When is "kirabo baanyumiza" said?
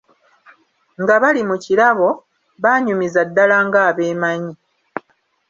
1.63-3.21